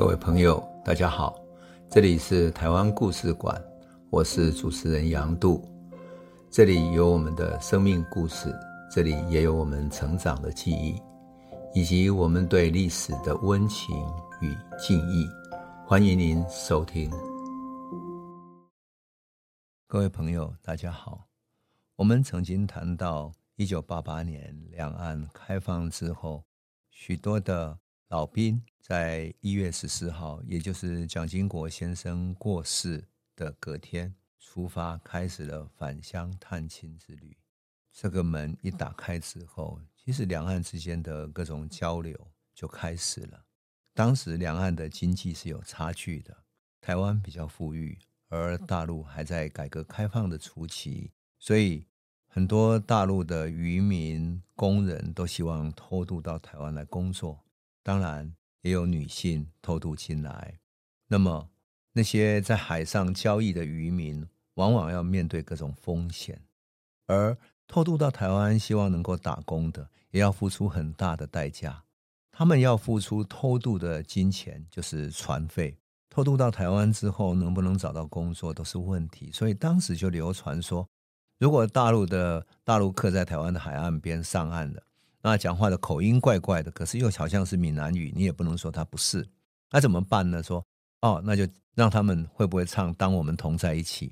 [0.00, 1.38] 各位朋友，大家好，
[1.90, 3.62] 这里是台湾故事馆，
[4.08, 5.62] 我是主持人杨度，
[6.50, 8.50] 这里有我们的生命故事，
[8.90, 10.98] 这里也有我们成长的记忆，
[11.74, 13.94] 以及我们对历史的温情
[14.40, 15.28] 与敬意。
[15.86, 17.10] 欢迎您收听。
[19.86, 21.26] 各位朋友，大家好，
[21.96, 26.42] 我们曾经谈到一九八八年两岸开放之后，
[26.88, 27.78] 许多的
[28.10, 33.04] 老兵在一月十四号，也就是蒋经国先生过世
[33.36, 37.36] 的隔天出发，开始了返乡探亲之旅。
[37.92, 42.18] 这个门一打开之后，其实两岸之间的各种交流
[42.52, 43.44] 就开始了。
[43.94, 46.36] 当时两岸的经济是有差距的，
[46.80, 51.86] 台湾比较富裕，而大陆还在改革开放的初期，所以
[52.26, 57.44] 很多大陆的渔民、工人都希望偷渡到台湾来工作。
[57.82, 60.58] 当然，也有女性偷渡进来。
[61.08, 61.48] 那么，
[61.92, 66.36] 那些在海上交易的渔民，往往要面对各种风险；
[67.06, 71.84] 而偷渡到台湾，希望能够打工的，也要付出很大的代价。
[72.30, 75.76] 他们要付出偷渡的金钱，就是船费。
[76.08, 79.30] 偷渡到台湾之后，能不能找到工作，都是问题。
[79.32, 80.86] 所以当时就流传说，
[81.38, 84.82] 如果大陆的大陆客在台湾的海岸边上岸了。
[85.22, 89.26] 那讲话的口音怪怪的，可是又好像是闽南语，你也不能说他不是。
[89.70, 90.42] 那怎么办呢？
[90.42, 90.64] 说
[91.02, 94.08] 哦，那就让他们会不会唱《当我们同在一起》？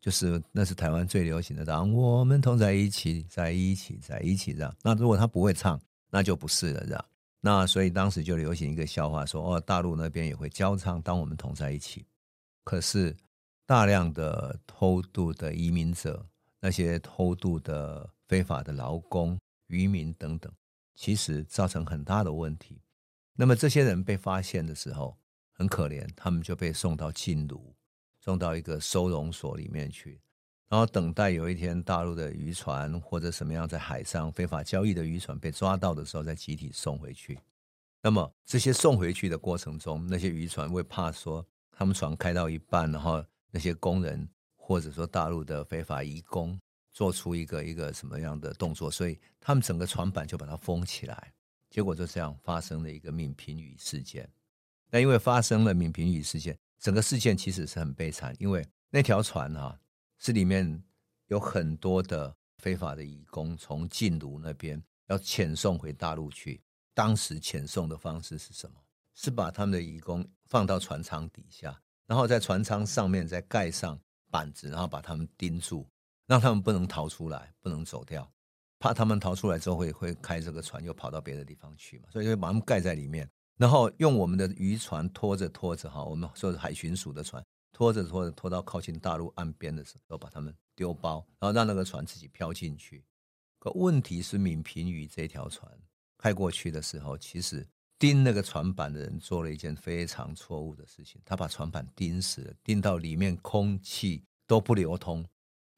[0.00, 4.74] 就是那是台湾最流行的《当我们同在一起，在一起，在一起》这样。
[4.82, 5.80] 那如果他不会唱，
[6.10, 7.04] 那就不是了，这样。
[7.40, 12.00] 那所以当时就流行一个笑话，说哦，大陆那边也会教唱《当我们同在一起》。
[12.64, 13.16] 可是
[13.66, 16.24] 大量的偷渡的移民者，
[16.60, 19.38] 那些偷渡的非法的劳工。
[19.70, 20.52] 渔民等等，
[20.94, 22.82] 其实造成很大的问题。
[23.34, 25.16] 那么这些人被发现的时候，
[25.52, 27.74] 很可怜，他们就被送到禁芦，
[28.20, 30.20] 送到一个收容所里面去，
[30.68, 37.38] 然后等待有一天大陆的渔船或者什么样在海上非法交易的渔船被抓到的时候，再集体送回去。
[38.02, 46.60] 那么这些送回去的过程中，那些渔船会怕说，他们船开到一半，然后那些工人或者说大陆的非法移工。
[47.00, 51.32] 做出一个一个什么样的动作，所以他们整个船板就把它封起来，
[51.70, 54.30] 结果就这样发生了一个闽平宇事件。
[54.90, 59.80] 那因为发生了闽平宇事件，整个事件其实是很悲惨，因为那条船啊
[60.18, 60.84] 是里面
[61.28, 66.60] 有很多的非法的移工从禁芦那边要遣送回大陆去。
[66.92, 68.76] 当时遣送的方式是什么？
[69.14, 73.98] 是把他们的移工放到船舱底下，然后在船舱上面再盖上
[74.30, 75.88] 板子，然后把他们钉住。
[76.30, 78.30] 让他们不能逃出来，不能走掉，
[78.78, 93.04] 怕他们逃出来之后会会开这个船又跑到别的地方去嘛，所以就把他们盖在里面，然后用我们的渔船拖着拖着哈，我们说是海巡署的船拖着拖着拖到靠近大陆岸边的时候，把他们丢包，然后让那个船自己飘进去。
[93.58, 95.68] 可问题是闽平渔这条船
[96.16, 97.66] 开过去的时候，其实
[97.98, 105.26] 钉那个船板的人做了一件非常错误的事情，他把船板钉死了，钉到里面空气都不流通。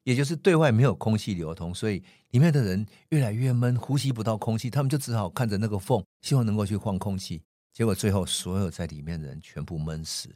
[0.03, 7.41] 也就是对外没有空气流通，所以里面的人越来越闷，呼吸不到空气，他们就只好看着那个缝，希望能够去换空气。
[7.71, 10.35] 结果最后所有在里面的人全部闷死了。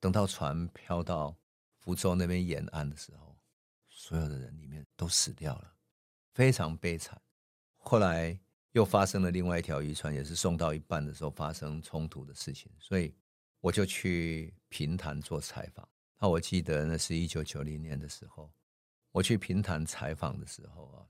[0.00, 1.36] 等到船飘到
[1.78, 3.36] 福州那边沿岸的时候，
[3.88, 5.72] 所有的人里面都死掉了，
[6.32, 7.20] 非常悲惨。
[7.76, 8.38] 后来
[8.72, 13.14] 又发生了另外一条渔船，也是送到一半的时候发生冲突的事情，所以
[13.60, 15.86] 我就去平潭做采访。
[16.18, 18.50] 那我记得那是一九九零年的时候。
[19.14, 21.06] 我去平潭采访的时候啊，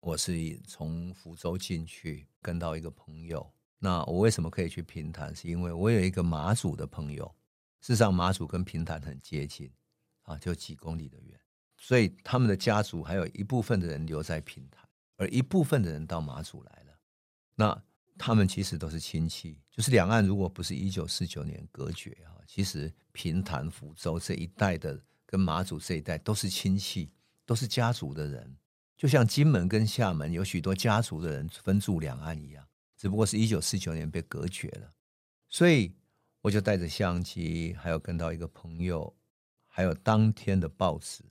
[0.00, 3.46] 我是从福州进去，跟到一个朋友。
[3.78, 5.36] 那我为什么可以去平潭？
[5.36, 7.26] 是因为我有一个马祖的朋友。
[7.82, 9.70] 事实上，马祖跟平潭很接近
[10.22, 11.38] 啊，就几公里的远。
[11.76, 16.98] 所以他们的家族还有一部分的人留在平潭，而一部分的人到马祖来了。
[17.54, 17.82] 那
[18.16, 19.60] 他们其实都是亲戚。
[19.70, 27.12] 就是两岸如果不是一九四九年隔绝啊，其实平潭、福州这一带的跟马祖这一带都是亲戚。
[27.44, 28.56] 都是家族的人，
[28.96, 32.66] 就像金门跟厦门有许多家族的人分住两岸一样，
[32.96, 34.90] 只不过是一九四九年被隔绝了。
[35.48, 35.94] 所以
[36.40, 39.14] 我就带着相机，还有跟到一个朋友，
[39.66, 41.24] 还有当天的报纸，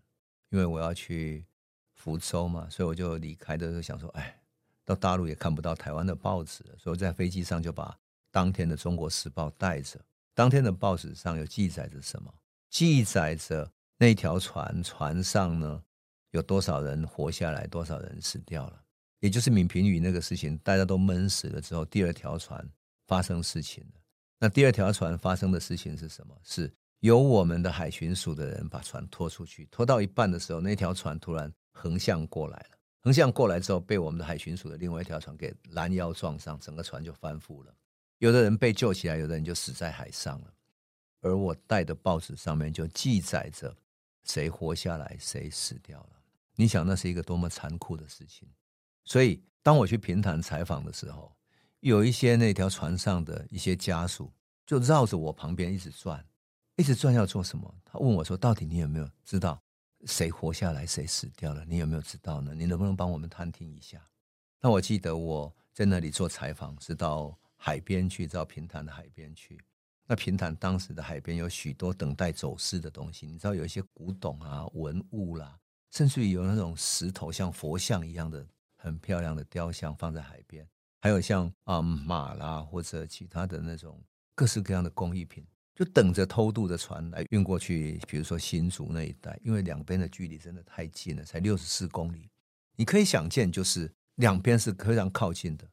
[0.49, 1.45] 因为我要去
[1.93, 4.41] 福州嘛，所以我就离开的时候想说，哎，
[4.85, 7.97] 到大陆也看不到台湾的报纸，所以在飞机上就把
[8.29, 9.99] 当天的《中国时报》带着。
[10.33, 12.33] 当天的报纸上有记载着什么？
[12.69, 15.83] 记载着那条船，船上呢，
[16.31, 18.81] 有多少人活下来，多少人死掉了？
[19.19, 22.67] 也就是闽平渔那个事情，大家都闷死了之后，第二条船
[23.05, 24.01] 发生事情了。
[24.39, 26.35] 那第二条船发生的事情是什么？
[26.43, 32.77] 是由我们的海巡署的人把船拖出去，拖到一半的时候，那条船突然横向过来了。
[33.03, 37.75] 横向过来之后，被我们的海巡署的另外一条船给拦腰撞上，整个船就翻覆了。
[38.19, 40.53] 有的人被救起来，有的人就死在海上了。
[41.21, 43.75] 而我带的报纸上面就记载着
[44.23, 46.20] 谁活下来，谁死掉了。
[46.55, 48.47] 你想，那是一个多么残酷的事情。
[49.03, 51.35] 所以，当我去平潭采访的时候，
[51.79, 54.31] 有一些那条船上的一些家属
[54.65, 56.23] 就绕着我旁边一直转，
[56.75, 57.73] 一直转要做什么？
[57.83, 59.61] 他问我说：“到底你有没有知道？”
[60.05, 61.63] 谁活下来，谁死掉了？
[61.65, 62.55] 你有没有知道呢？
[62.55, 64.03] 你能不能帮我们探听一下？
[64.59, 69.59] 那我记得我在那里做采访，是到海边去，到平潭的海边去。
[70.07, 75.59] 那平潭当时的海边有许多等待走私的东西，你知道有一些古董啊、文物啦，
[75.91, 78.45] 甚至于有那种石头像佛像一样的
[78.77, 80.67] 很漂亮的雕像放在海边，
[81.01, 84.01] 还有像啊、马啦或者其他的那种
[84.33, 85.45] 各式各样的工艺品。
[85.73, 92.29] 就等着偷渡的船来运过去，比如说新竹那一带，因为两边的距离真的太近了，才六十四公里。
[92.75, 95.67] 你可以想见，就是两边是非常靠近的。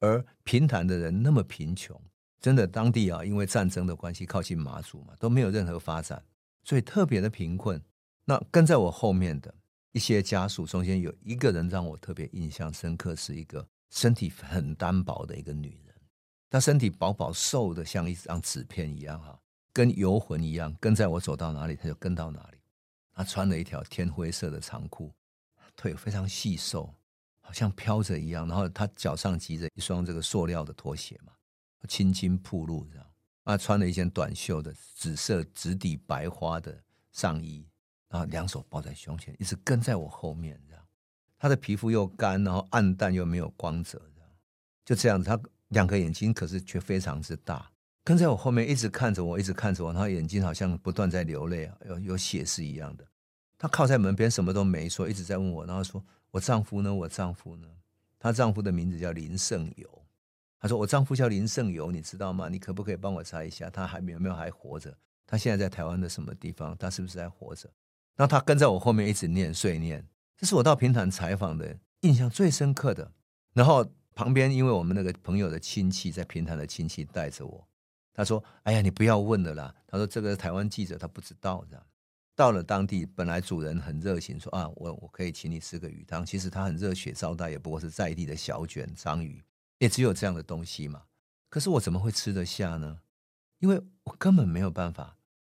[0.00, 1.98] 而平潭的人那么贫穷，
[2.40, 6.22] 真的当地啊，因为战争的关系，靠近马祖嘛，都没有任何发展，
[6.62, 7.80] 所以特别的贫困。
[8.26, 9.54] 那跟在我后面的
[9.94, 15.94] 一些家属中间，有一个人让我特别印象深刻，是一个身体很单薄的一个女人，
[16.50, 19.40] 她身体薄薄瘦的像一张纸片一样哈。
[19.72, 22.58] 跟游魂一样，跟在我走到哪里，她就跟到哪里。
[23.12, 25.14] 她穿了一条天灰色的长裤，
[25.76, 26.92] 腿非常细瘦，
[27.40, 28.48] 好像飘着一样。
[28.48, 31.32] 然后她脚上系着一双这个塑料的拖鞋嘛，
[31.88, 33.06] 青筋铺路这样。
[33.44, 36.82] 他穿了一件短袖的紫色直底白花的
[37.12, 37.64] 上衣，
[38.14, 40.84] 然后两手抱在胸前，一直跟在我后面这样。
[41.36, 44.30] 他的皮肤又干，然后暗淡又没有光泽，这样
[44.84, 45.28] 就这样子。
[45.28, 45.40] 他
[45.70, 47.68] 两个眼睛可是却非常之大。
[48.04, 53.04] 跟在我后面一直看着我，一直看着我，然后眼睛好像不断在流泪，有有血丝一样的。
[53.58, 56.00] 她靠在门边，什么都没说，一直在问我，然后说
[56.30, 56.94] ：“我丈夫呢？
[56.94, 57.66] 我丈夫呢？”
[58.20, 60.02] 她丈夫的名字叫林胜友。
[60.60, 62.48] 她说：“我丈夫叫林胜友，你知道吗？
[62.48, 64.96] 你可不可以帮我查一下，他还有没有还活着？
[65.26, 66.76] 他现在在台湾的什么地方？
[66.78, 67.68] 他是不是还活着？”
[68.16, 70.06] 然后她跟在我后面一直念碎念，
[70.36, 73.12] 这是我到平潭采访的印象最深刻的。
[73.52, 77.68] 然后旁边因为我们那个朋友的亲戚在平潭的亲戚带着我。
[78.16, 81.84] 他说：“哎呀，你不要问了啦。”他说：“这个台湾记者他不知道这样。
[82.36, 86.24] 到了当地，本来主人很热情，说啊，我我可以请你吃个鱼汤。
[86.24, 89.42] 其实他很热血招待，也不过是在地的小卷章鱼，
[89.78, 91.02] 也只有这样的东西嘛。
[91.48, 93.00] 可是我怎么会吃得下呢？
[93.58, 95.16] 因为我根本没有办法。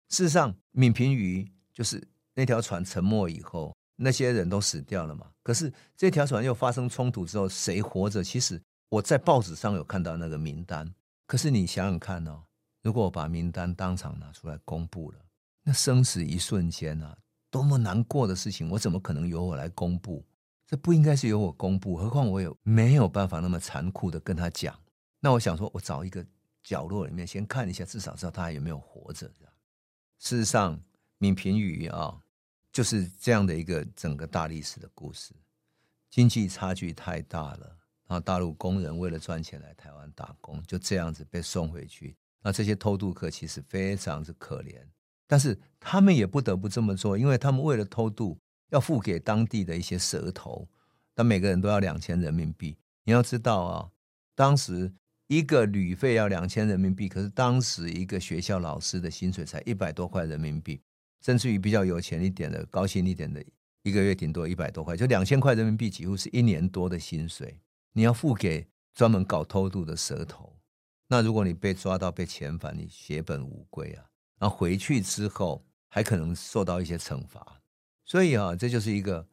[0.07, 5.31] 事实上，闽平鱼就是那条船沉没以后，那些人都死掉了嘛。
[5.41, 8.23] 可是这条船又发生冲突之后，谁活着？
[8.23, 10.93] 其实我在报纸上有看到那个名单。”
[11.25, 12.43] 可是你想想看哦，
[12.83, 15.19] 如果我把名单当场拿出来公布了，
[15.63, 17.17] 那生死一瞬间啊，
[17.49, 18.69] 多么难过的事情！
[18.69, 20.23] 我怎么可能由我来公布？
[20.67, 24.77] 这不应该是由我公布，何况我也没有办法那么残酷的跟他讲。
[25.19, 26.23] 那我想说，我找一个
[26.63, 29.27] 角落里面先看一下，至少知道他还有没有活着。
[30.19, 30.79] 事实上，
[31.17, 32.19] 闵平宇啊，
[32.75, 35.33] 就是这样的一个整个大历史的故事，
[36.09, 37.77] 经济差距太大了。
[38.05, 42.17] 然后大陆工人为了赚钱来台湾打工，就这样子被送回去。
[42.41, 44.75] 那这些偷渡客其实非常之可怜，
[45.25, 48.37] 但是他们也不得不这么做，因为他们为了偷渡
[48.71, 50.67] 要付给当地的一些蛇头，
[51.13, 52.75] 但每个人都要两千人民币。
[53.05, 53.89] 你要知道啊，
[54.35, 54.93] 当时
[55.27, 60.81] 一个旅费要两千人民币，可是当时一个学校老师的薪水才一百多块人民币，
[61.21, 63.43] 甚至于比较有钱一点的、高薪一点的，
[63.83, 67.59] 一个月顶多一百多块，就两千块人民币，几乎是一年多的薪水。
[67.93, 70.57] 你要付给专门搞偷渡的蛇头，
[71.07, 74.05] 那如果你被抓到被遣返，你血本无归啊！
[74.37, 77.61] 然后回去之后还可能受到一些惩罚，
[78.03, 79.25] 所以啊，这就是一个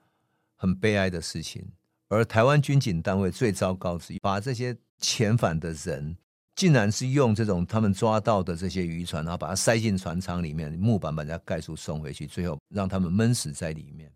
[0.55, 1.73] 很悲哀的事情。
[2.09, 6.17] 而台湾军警单位最糟糕之一，把这些遣返的人，
[6.55, 14.13] 竟然是用这种他们抓到的这些渔船，然后把它塞进船舱里面，木板把它盖住送回去，最后让他们闷死在里面，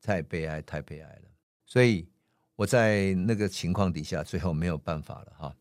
[0.00, 1.30] 太悲哀，太悲哀了。
[1.64, 2.08] 所以。
[2.58, 5.54] 我在那个情况底下，最后没有办法了哈。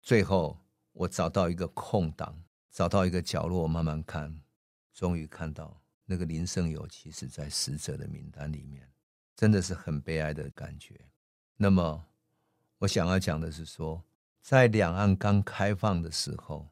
[0.00, 0.56] 最后
[0.92, 4.40] 我找到一个空档，找到一个角落，慢慢看，
[4.94, 8.88] 终于看到那个林胜友，其实在死者的名单里面，
[9.34, 10.94] 真的是很悲哀的感觉。
[11.56, 12.06] 那么
[12.78, 14.00] 我想要讲的是说，
[14.48, 16.70] 在两岸刚开放的时候，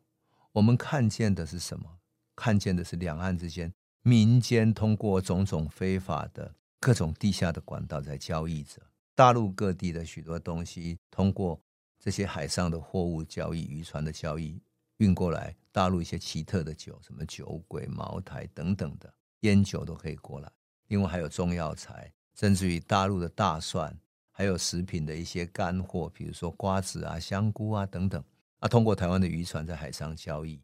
[0.52, 1.98] 我们看见的是什么？
[2.34, 8.80] 看见的是两岸之间民间通过种种非法的各种地下的管道在交易着。
[9.14, 11.60] 大陆各地的许多东西，通过
[12.00, 14.58] 这些海上的货物交易、渔船的交易，
[14.96, 20.50] 运过来大陆一些奇特的酒，什么酒鬼、茅台等等的烟酒都可以过来。
[20.86, 23.94] 另外还有中药材，甚至于大陆的大蒜，
[24.36, 28.22] 还有食品的一些干货，比如说瓜子啊、香菇啊等等，
[28.58, 30.60] 啊，通过台湾的渔船在海上交易，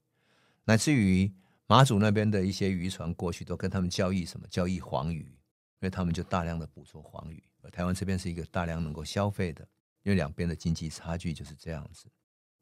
[0.64, 1.32] 乃至于
[1.66, 4.46] 马祖那边的一些渔船过去都跟他们交易什么？
[4.50, 9.66] 交易黄鱼，因为他们就大量的捕捉黄鱼，而台湾这边是一个大量能够消费的，
[10.02, 12.04] 因为两边的经济差距就是这样子。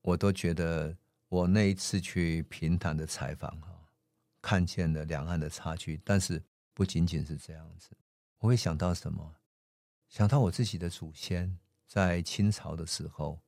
[0.02, 0.96] 我都觉得
[1.28, 3.68] 我那一次去平潭的采访哈，
[4.40, 6.42] 看见了两岸的差距，但是。
[6.72, 7.90] 不仅仅是这样子，
[8.38, 9.34] 我会想到什么？
[10.10, 13.38] 想到我自己的祖先在清朝的时候，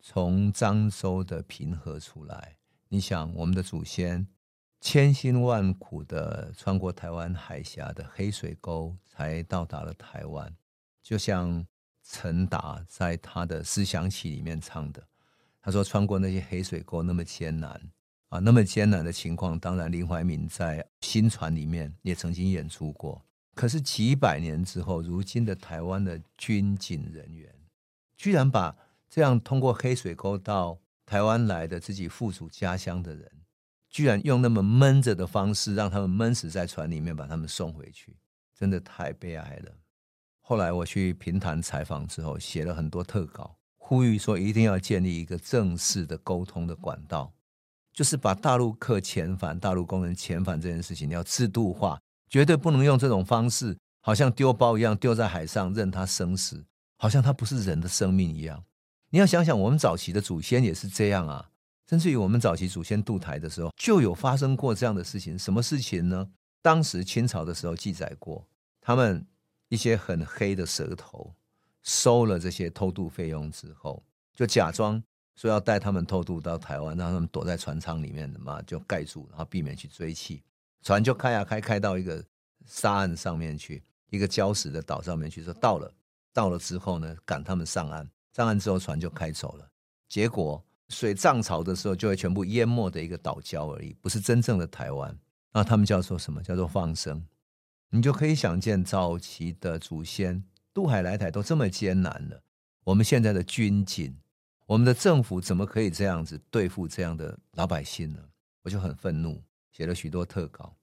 [0.00, 2.56] 从漳州的平和出来。
[2.88, 4.26] 你想，我们的祖先
[4.80, 10.52] 千辛万苦的穿过台湾海峡的黑水沟，才到达了台湾。
[11.04, 11.64] 就像
[12.02, 15.06] 陈达在他的思想曲里面唱的，
[15.62, 17.80] 他说：“穿过那些黑水沟那么艰难。”
[18.30, 23.24] 啊，那么艰难的情况，当然林怀民在《新传》里面也曾经演出过。
[23.58, 27.52] 可是几百年之后，如今的台湾的军警人员，
[28.16, 28.76] 居然把
[29.10, 33.28] 这样通过黑水沟到台湾来的自己父祖家乡的人，
[33.90, 38.16] 居然用那么闷着的方式，让他们闷死在船里面，把他们送回去，
[38.56, 39.72] 真的太悲哀了。
[40.40, 47.34] 后来我去平潭采访之后，写了很多特稿，呼吁说一定要建立一个正式的沟通的管道。
[47.92, 56.64] 就是把大陆客遣返、大陆工人遣返这件事情要制度化，绝对不能用这种方式，好像丢包一样丢在海上任他生死，
[56.96, 58.64] 好像他不是人的生命一样。
[59.10, 61.50] 你要想想，我们早期的祖先也是这样啊，
[61.88, 65.38] 甚至于我们早期祖先渡台的时候就有发生过这样的事情。
[65.38, 66.28] 什么事情呢？
[66.60, 68.46] 当时清朝的时候记载过，
[68.80, 69.26] 他们
[69.68, 71.34] 一些很黑的蛇头
[71.82, 74.02] 收了这些偷渡费用之后，
[74.34, 75.02] 就假装。
[75.36, 80.40] 说要带他们偷渡到台湾，让他们躲在船舱里面的嘛，就盖住，然后避免去追缉。
[80.82, 82.24] 船就开啊开，开到一个
[82.66, 85.42] 沙岸上面去，一个礁石的岛上面去。
[85.42, 85.92] 说到了，
[86.32, 88.08] 到了之后呢，赶他们上岸。
[88.32, 89.68] 上岸之后，船就开走了。
[90.08, 95.18] 结果水涨潮的时候，就会全部淹没的一个岛礁而已，不是真正的台湾。
[95.52, 96.42] 那他们叫做什么？
[96.42, 97.26] 叫做放生。
[97.90, 102.42] 你就可以想见，早期的祖先渡海来台都这么艰难了，
[102.84, 104.16] 我们现在的军警。
[104.66, 108.20] 我们的政府怎么可以这样子对付这样的老百姓呢？
[108.62, 110.76] 我就很愤怒，写了许多特稿。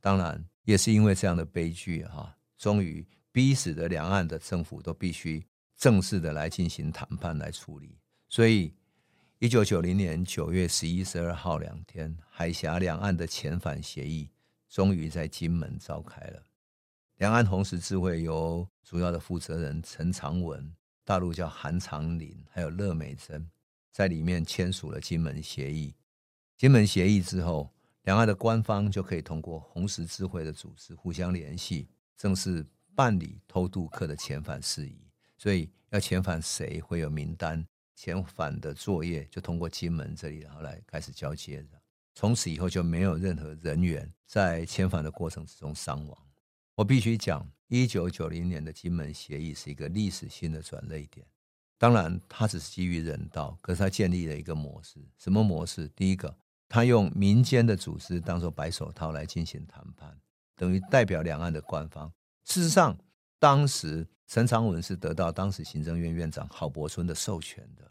[0.00, 5.44] 当然，也是因为这样的悲剧哈，终于逼使得两岸的政府都必须
[5.76, 7.98] 正式的来进行谈判来处理。
[8.28, 8.72] 所以，
[9.38, 14.30] 一九九零年九月十一、十二号两天，海峡两岸的遣返协议
[14.68, 16.42] 终于在金门召开了。
[17.16, 20.72] 两岸红十字会由主要的负责人陈长文。
[21.04, 23.50] 大陆叫韩长林，还有乐美珍，
[23.90, 25.94] 在里面签署了金门协议。
[26.54, 27.72] 金门协议之后，
[28.08, 31.86] 两岸的官方就可以通过红十字会的组织互相联系，
[32.16, 34.96] 正式办理偷渡客的遣返事宜。
[35.36, 37.62] 所以要遣返谁会有名单，
[37.94, 41.78] 遣返的作业就通过金门这里，然后来开始交接的。
[42.14, 46.18] 从此以后就没有任何人员在遣返的过程之中伤亡。
[46.76, 47.46] 我必须讲。
[47.66, 51.26] 一九九零年的金门协议是一个历史性的转捩点，
[51.76, 54.98] 当然，它只是基于人道，可是它建立了一个模式。
[55.18, 55.86] 什么模式？
[55.88, 56.34] 第一个，
[56.68, 60.16] 他用民间的组织当做白手套来进行谈判，
[60.54, 62.12] 等于代表两岸的官方。
[62.44, 62.96] 事实上，
[63.38, 67.90] 当时陈长文是得到当时行政院院长郝柏村的授权的，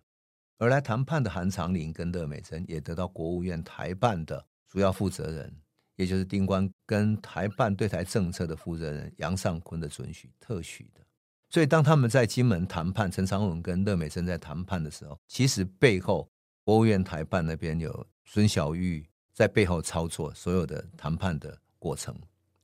[0.57, 5.53] 而来谈判的韩长林跟乐美珍也得到国务院台办的主要负责人。
[5.95, 11.01] 也就是丁官跟台办对台政策的负责人杨尚昆的准许特许的，
[11.49, 16.29] 所以当他们在金门谈判，陈长文跟乐美珍在谈判的时候，其实背后
[16.67, 22.13] 国务院台办那边有孙小玉在背后操作所有的谈判的过程，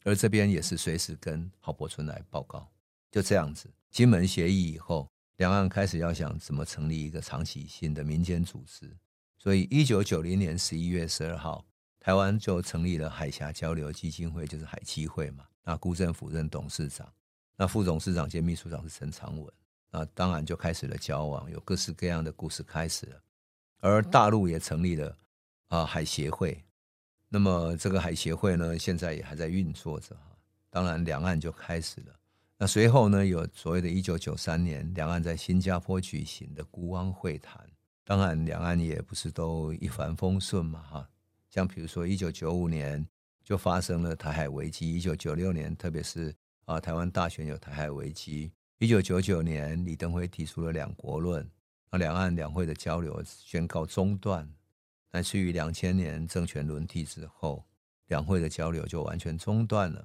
[0.04, 2.70] 而这边也是随时跟郝柏村来报告。
[3.10, 8.94] 就这样子，金门协议以后，两岸开始要想怎么成立一个长期性的民间组织，
[9.38, 11.66] 所以一九九零年十一月十二号。
[12.02, 15.46] 台湾就成立了海峡交流基金会，就是海基会嘛。
[15.64, 17.10] 那辜政府任董事长，
[17.56, 19.54] 那副董事长兼秘书长是陈长文。
[19.90, 23.22] 那当然就开始了交往，有各式各样的故事开始了。
[23.84, 25.18] 而大陆也成立了
[25.68, 26.58] 啊海协会。
[27.28, 30.38] 那么这个海协会呢，现在也还在运作着哈。
[30.70, 32.16] 当然，两岸就开始了。
[32.58, 37.62] 那随后呢，有所谓的1993年两岸在新加坡举行的孤汪会谈。
[38.06, 41.10] 当然，两岸也不是都一帆风顺嘛哈。
[41.50, 43.06] 像比如说，一九九五年
[43.44, 48.50] 就发生了台海危机；一九九六年，特别是啊，台湾大选有台海危机；
[48.80, 51.46] 一九九九年，李登辉提出了两国论，
[51.94, 54.52] 那两岸两会的交流宣告中断。
[55.12, 57.64] 乃至于两千年政权轮替之后，
[58.08, 60.04] 两会的交流就完全中断了。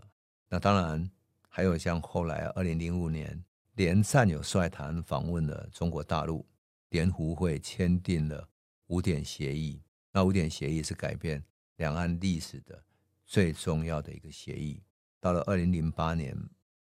[0.50, 1.10] 那当然
[1.48, 3.42] 还有像后来二零零五年，
[3.72, 6.46] 连战友率团访问了中国大陆，
[6.90, 8.46] 联胡会签订了
[8.88, 9.80] 五点协议。
[10.12, 11.42] 那五点协议是改变
[11.76, 12.84] 两岸历史的
[13.24, 14.82] 最重要的一个协议。
[15.20, 16.36] 到了二零零八年，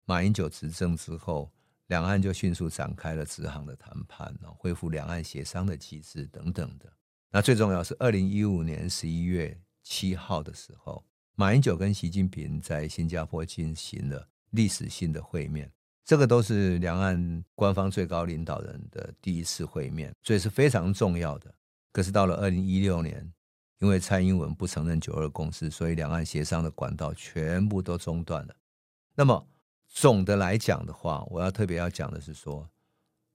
[0.05, 1.51] 马英九执政之后，
[1.91, 6.89] 两岸就迅速展开了直航的谈判，恢复两岸协商的机制等等的。
[7.29, 11.03] 那最重要是二零一五年十一月七号的时候，
[11.36, 15.69] 马英九跟习近平在新加坡进行了历史性的会面，
[16.05, 21.53] 这个都是两岸官方最高领导人的第一次会面，所以是非常重要的。
[21.91, 23.29] 可是到了二零一六年，
[23.79, 28.55] 因为蔡英文不承认九二共识，所以两岸协商的管道全部都中断了。
[29.13, 29.45] 那么
[29.93, 32.67] 总的来讲的话，我要特别要讲的是说，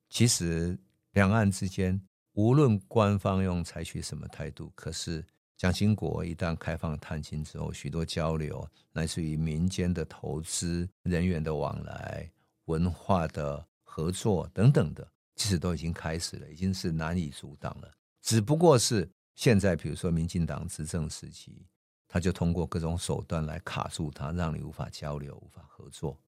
[0.08, 0.76] 其实
[1.12, 2.00] 两岸之间
[2.32, 5.24] 无论官方用采取什么态度，可是
[5.56, 12.28] 蒋经国一旦开放探亲之后，许多交流乃至于民间的投资、人员的往来、
[12.64, 17.92] 文化的合作等等的，其实都已经开始了，已经是难以阻挡了。
[18.22, 19.08] 只不过是。
[19.34, 21.66] 现在，比如说民进党执政时期，
[22.08, 26.18] 他就通过各种手段来卡住他，让你无法交流、无法合作。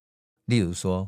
[0.49, 1.07] 例如说，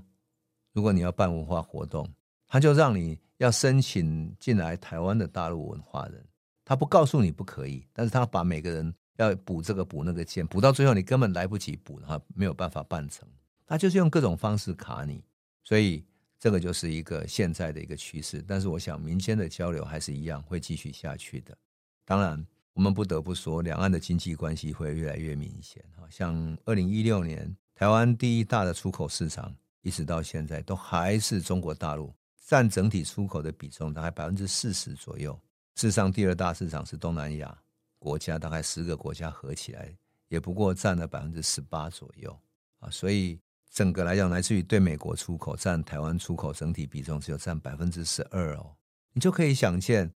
[0.71, 2.07] 如果你要办文化活动，
[2.47, 6.23] 他就让你要申请进来台湾的大陆文化人，
[6.63, 13.27] 他不告诉你不可以，但是他把每个人要补这个补那个件，补到最后你根本来不及补，他没有办法办成，
[13.65, 15.23] 他就是用各种方式卡你。
[15.63, 16.05] 所以
[16.39, 18.43] 这个就是一个现在的一个趋势。
[18.47, 21.57] 但是我想，民间的交流还是一样会继续下去的。
[22.05, 25.83] 当然，我们不得不说，两岸的经济关系会越来越明显。
[26.11, 32.13] 像二零一六年，台湾第一大的出口市场，一直到现在都还是中国大陆，
[32.45, 35.35] 占整体出口的比重大概百分之四十左右。
[35.77, 37.57] 世上，第二大市场是东南亚
[37.97, 39.91] 国家，大概十个国家合起来，
[40.27, 42.39] 也不过占了百分之十八左右
[42.81, 42.89] 啊。
[42.91, 43.39] 所以，
[43.71, 48.75] 整个来讲，来自于对美国出口占台湾出口整体比重只有占百分之十二哦。
[49.11, 50.13] 你就可以想见。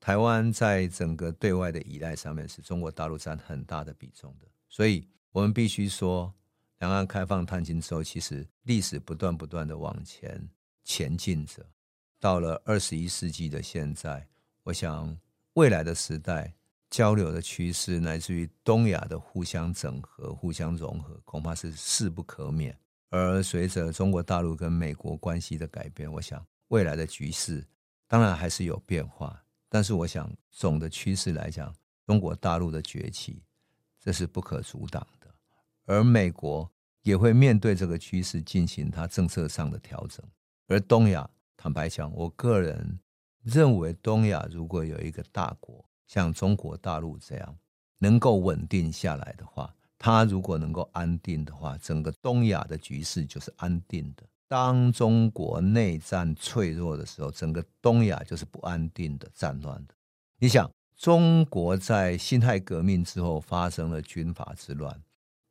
[0.00, 6.30] 台湾在整个对外的依赖上面，是中国大陆占很大的比重的，所以我们必须说，
[6.78, 10.48] 两岸开放探亲之后，其实历史不断不断的往前
[10.84, 11.64] 前进着。
[12.18, 14.26] 到了二十一世纪的现在，
[14.62, 15.16] 我想
[15.54, 16.54] 未来的时代
[16.90, 22.76] 交流的趋势，乃至于东亚的互相整合、互相融合，恐怕是势不可免。
[23.10, 27.64] 而随着中国大陆跟美国关系的改变，我想未来的局势
[28.06, 29.42] 当然还是有变化。
[29.68, 31.74] 但是，我想总的趋势来讲，
[32.06, 33.42] 中国大陆的崛起，
[34.00, 35.06] 这是不可阻挡。
[35.86, 36.70] 而美国
[37.02, 40.24] 也会面对这个趋势进行它政策上的调整。
[40.68, 42.98] 而东亚，坦白讲，我个人
[43.42, 47.56] 认为，东亚如果有一个大国像中国大陆这样
[47.98, 54.24] 能够稳定下来的话，它如果能够安定的话，整个东亚的局势就是安定的。
[54.48, 59.94] 当中国内战脆弱的时候，整个东亚就是不安定的、战乱的。
[60.38, 65.00] 你想，中国在辛亥革命之后发生了军阀之乱，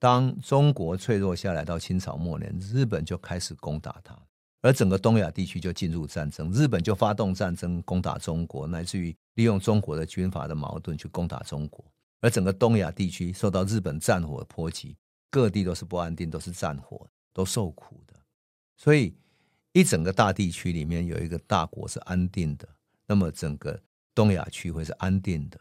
[0.05, 4.15] 当中国脆弱下来，到清朝末年，日本就开始攻打它，
[4.61, 11.83] 而整个东亚地区就进入战争，日本就发动战争攻打中国，乃至于利用中国的军阀的矛盾去攻打中国，
[12.21, 14.95] 而整个东亚地区受到日本战火的波及，
[15.31, 18.13] 各地都是不安定，都是战火，都受苦的。
[18.77, 19.11] 所以，
[19.71, 22.69] 一整个大地区里面有一个大国是安定的，
[23.07, 23.81] 那么整个
[24.13, 25.59] 东亚区会是安定的，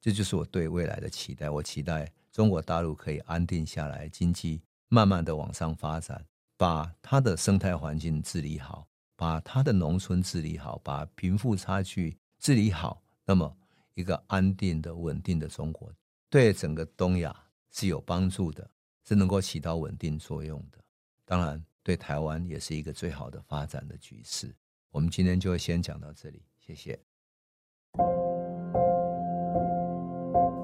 [0.00, 1.50] 这就是我对未来的期待。
[1.50, 13.00] 我期待中国大陆可以安定下来，经济慢慢的往上发展，把它的生态环境治理好，把它的农村治理好，把贫富差距治理好。
[13.24, 13.56] 那么，
[13.94, 15.92] 一个安定的、稳定的中国，
[16.28, 17.32] 对整个东亚
[17.70, 18.68] 是有帮助的，
[19.06, 20.78] 是能够起到稳定作用的。
[21.24, 21.62] 当然。
[21.84, 24.54] 对台湾也是一个最好的发展的局势。
[24.92, 26.96] 我们今天就先讲到这里，谢谢。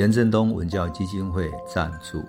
[0.00, 2.24] 严振东文教基金会赞助。